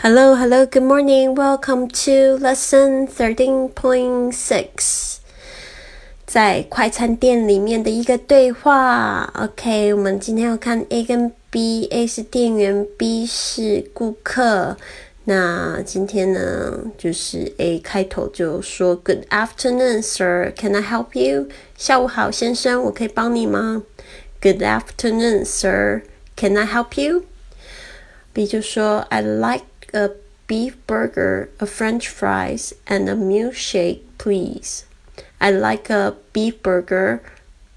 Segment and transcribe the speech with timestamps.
[0.00, 1.34] Hello, hello, good morning.
[1.34, 5.16] Welcome to lesson thirteen point six.
[6.24, 9.24] 在快餐店里面的一个对话。
[9.34, 14.76] OK，我们今天要看 A 跟 B，A 是店员，B 是顾客。
[15.24, 20.52] 那今天呢，就是 A 开头就说 Good afternoon, sir.
[20.56, 21.48] Can I help you?
[21.76, 23.82] 下午好，先生，我可以帮你吗
[24.40, 26.02] ？Good afternoon, sir.
[26.36, 27.24] Can I help you?
[28.32, 30.09] B 就说 “I'd like a
[30.47, 34.85] beef burger, a French fries, and a milkshake, please.
[35.39, 37.21] I like a beef burger,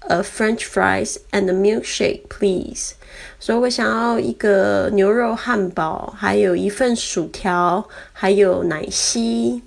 [0.01, 2.93] a French fries, and a milkshake, please.
[3.39, 9.61] 所以我想要一个牛肉汉堡，还有一份薯条，还有奶昔。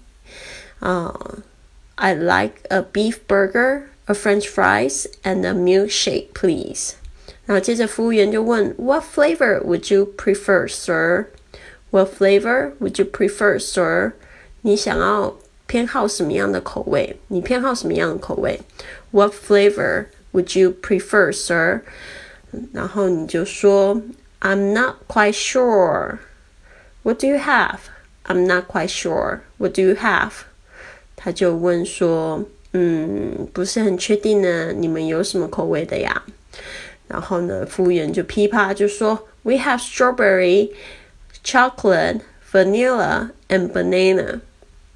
[0.80, 1.12] 啊、
[1.96, 6.94] uh,，I like a beef burger, a French fries, and a milkshake, please.
[7.44, 11.26] 然后接着服务员就问，What flavor would you prefer, sir?
[11.94, 14.12] What flavor would you prefer, sir?
[14.62, 17.16] 你想要偏好什么样的口味？
[17.28, 18.60] 你偏好什么样的口味？
[19.10, 21.80] What flavor would you prefer, sir?
[22.72, 24.00] 然后你就说，
[24.40, 26.18] I'm not quite sure.
[27.02, 27.78] What do you have?
[28.24, 29.40] I'm not quite sure.
[29.58, 30.32] What do you have?
[31.16, 36.22] 他就问说，嗯，不是很确定呢，你们有什么口味的呀？
[37.08, 40.70] 然后呢，服务员就噼啪就说，We have strawberry,
[41.42, 42.20] chocolate,
[42.52, 44.40] vanilla, and banana.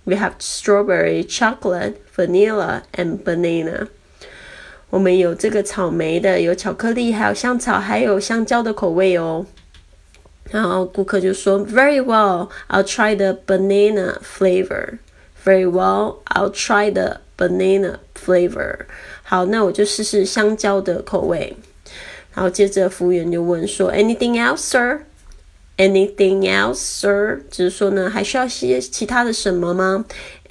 [0.04, 3.88] We have strawberry, chocolate, vanilla, and banana.
[4.90, 9.46] 我们有这个草莓的，有巧克力，还有香草，还有香蕉的口味哦。
[10.50, 14.98] 然后顾客就说：“Very well, I'll try the banana flavor.
[15.42, 18.80] Very well, I'll try the banana flavor.
[19.22, 21.56] 好，那我就试试香蕉的口味。”
[22.34, 25.00] 然后接着服务员就问说：“Anything else, sir?
[25.79, 30.03] Anything else, sir？” 就是说呢，还需要些其他的什么吗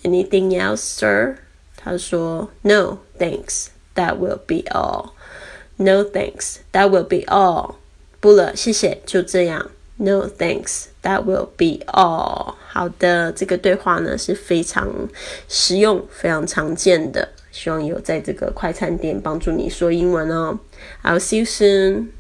[0.03, 1.37] ？Anything else, sir？
[1.77, 3.67] 他说：“No, thanks.
[3.95, 5.11] That will be all.
[5.77, 6.57] No, thanks.
[6.73, 7.75] That will be all.
[8.21, 9.71] 不了，谢谢，就这样。
[9.99, 10.87] No, thanks.
[11.03, 12.55] That will be all.
[12.69, 15.09] 好的，这个对话呢是非常
[15.49, 17.29] 实用、非常常见的。
[17.51, 20.59] 希望有在这个快餐店帮助你说英文哦。
[21.03, 22.13] I'll see you soon.